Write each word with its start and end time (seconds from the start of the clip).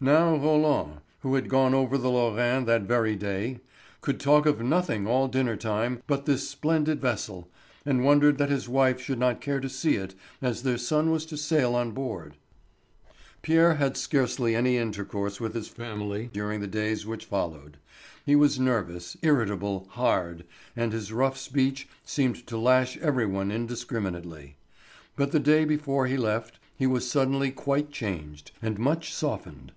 Now 0.00 0.36
Roland, 0.36 1.00
who 1.20 1.34
had 1.36 1.48
gone 1.48 1.72
over 1.72 1.96
the 1.96 2.10
Lorraine 2.10 2.66
that 2.66 2.82
very 2.82 3.16
day, 3.16 3.60
could 4.02 4.18
talk 4.20 4.44
of 4.44 4.60
nothing 4.60 5.06
all 5.06 5.28
dinnertime 5.28 6.02
but 6.08 6.26
this 6.26 6.46
splendid 6.46 7.00
vessel, 7.00 7.48
and 7.86 8.04
wondered 8.04 8.36
that 8.36 8.50
his 8.50 8.68
wife 8.68 9.00
should 9.00 9.18
not 9.20 9.40
care 9.40 9.60
to 9.60 9.68
see 9.68 9.94
it 9.94 10.14
as 10.42 10.62
their 10.62 10.76
son 10.76 11.10
was 11.10 11.24
to 11.26 11.38
sail 11.38 11.74
on 11.74 11.92
board. 11.92 12.34
Pierre 13.40 13.76
had 13.76 13.96
scarcely 13.96 14.54
any 14.54 14.76
intercourse 14.76 15.40
with 15.40 15.54
his 15.54 15.68
family 15.68 16.28
during 16.34 16.60
the 16.60 16.66
days 16.66 17.06
which 17.06 17.24
followed. 17.24 17.78
He 18.26 18.36
was 18.36 18.58
nervous, 18.60 19.16
irritable, 19.22 19.86
hard, 19.92 20.44
and 20.76 20.92
his 20.92 21.12
rough 21.14 21.38
speech 21.38 21.88
seemed 22.04 22.46
to 22.48 22.58
lash 22.58 22.98
every 22.98 23.26
one 23.26 23.50
indiscriminately. 23.50 24.56
But 25.16 25.30
the 25.32 25.40
day 25.40 25.64
before 25.64 26.08
he 26.08 26.18
left 26.18 26.58
he 26.76 26.86
was 26.86 27.08
suddenly 27.08 27.50
quite 27.52 27.90
changed, 27.90 28.50
and 28.60 28.78
much 28.78 29.14
softened. 29.14 29.72